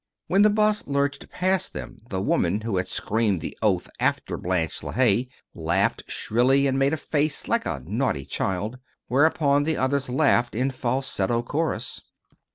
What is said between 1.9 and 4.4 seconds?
the woman who had screamed the oath after